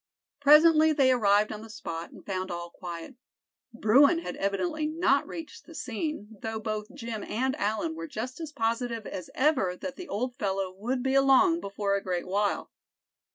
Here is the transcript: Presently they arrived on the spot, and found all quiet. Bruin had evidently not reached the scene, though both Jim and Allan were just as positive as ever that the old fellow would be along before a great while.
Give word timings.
Presently 0.39 0.93
they 0.93 1.11
arrived 1.11 1.51
on 1.51 1.61
the 1.61 1.69
spot, 1.69 2.09
and 2.09 2.25
found 2.25 2.49
all 2.49 2.71
quiet. 2.71 3.17
Bruin 3.71 4.17
had 4.17 4.35
evidently 4.37 4.87
not 4.87 5.27
reached 5.27 5.67
the 5.67 5.75
scene, 5.75 6.37
though 6.41 6.59
both 6.59 6.91
Jim 6.95 7.23
and 7.23 7.55
Allan 7.57 7.93
were 7.93 8.07
just 8.07 8.39
as 8.39 8.51
positive 8.51 9.05
as 9.05 9.29
ever 9.35 9.75
that 9.77 9.97
the 9.97 10.09
old 10.09 10.35
fellow 10.37 10.71
would 10.75 11.03
be 11.03 11.13
along 11.13 11.59
before 11.59 11.95
a 11.95 12.01
great 12.03 12.25
while. 12.25 12.71